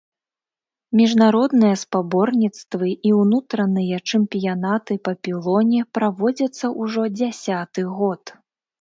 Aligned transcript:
Міжнародныя 1.01 1.75
спаборніцтвы 1.81 2.89
і 3.11 3.13
ўнутраныя 3.21 4.01
чэмпіянаты 4.09 4.93
па 5.07 5.11
пілоне 5.29 5.87
праводзяцца 6.01 6.75
ўжо 6.83 7.03
дзясяты 7.23 7.91
год. 8.05 8.39